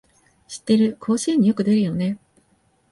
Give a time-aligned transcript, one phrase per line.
[0.47, 2.17] 知ってる、甲子園によく出るよね